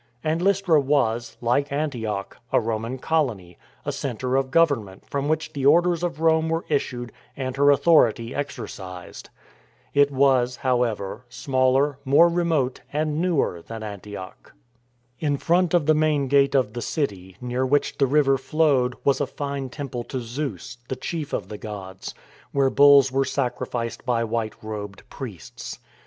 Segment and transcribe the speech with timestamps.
[0.23, 5.67] And Lystra was— like Antioch— a Roman Colony, a centre of government from which the
[5.67, 9.29] orders of Rome were issued and her authority exercised.
[9.93, 14.53] It was, however, smaller, more remote and newer than Antioch.
[15.19, 19.21] In front of the main gate of the city, near which the river flowed, was
[19.21, 22.15] a fine temple to Zeus— the chief of the gods—
[22.53, 25.77] where bulls were sacrificed by white robed priests.